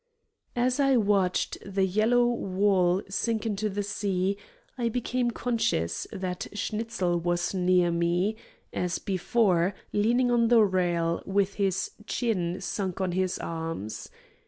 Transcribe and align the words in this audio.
As 0.55 0.79
I 0.79 0.97
watched 0.97 1.59
the 1.63 1.85
yellow 1.85 2.25
wall 2.25 3.03
sink 3.07 3.45
into 3.45 3.69
the 3.69 3.83
sea, 3.83 4.35
I 4.75 4.89
became 4.89 5.29
conscious 5.29 6.07
that 6.11 6.47
Schnitzel 6.53 7.19
was 7.19 7.53
near 7.53 7.91
me, 7.91 8.35
as 8.73 8.97
before, 8.97 9.75
leaning 9.93 10.31
on 10.31 10.47
the 10.47 10.63
rail, 10.63 11.21
with 11.27 11.53
his 11.53 11.91
chin 12.07 12.59
sunk 12.61 12.99
on 12.99 13.11
his 13.11 13.37
arms. 13.37 14.09